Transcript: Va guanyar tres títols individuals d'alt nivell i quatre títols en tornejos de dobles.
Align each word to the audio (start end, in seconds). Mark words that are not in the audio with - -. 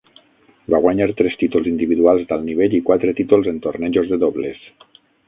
Va 0.73 0.77
guanyar 0.85 1.07
tres 1.19 1.35
títols 1.41 1.69
individuals 1.71 2.25
d'alt 2.31 2.45
nivell 2.47 2.73
i 2.79 2.81
quatre 2.87 3.13
títols 3.21 3.51
en 3.53 3.61
tornejos 3.67 4.11
de 4.15 4.21
dobles. 4.25 4.65